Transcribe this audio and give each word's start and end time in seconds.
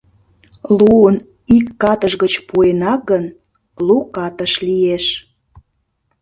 Луын 0.77 1.15
ик 1.57 1.65
катыш 1.81 2.13
гыч 2.21 2.33
пуэна 2.47 2.93
гын, 3.09 3.25
лу 3.85 3.97
катыш 4.15 4.53
лиеш. 4.65 5.05